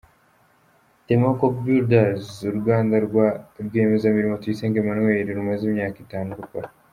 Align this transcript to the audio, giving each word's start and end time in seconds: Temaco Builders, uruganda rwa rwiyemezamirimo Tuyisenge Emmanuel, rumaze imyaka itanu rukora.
Temaco 1.07 1.45
Builders, 1.63 2.27
uruganda 2.49 2.95
rwa 3.05 3.27
rwiyemezamirimo 3.63 4.35
Tuyisenge 4.41 4.77
Emmanuel, 4.79 5.25
rumaze 5.37 5.63
imyaka 5.69 5.97
itanu 6.07 6.39
rukora. 6.39 6.67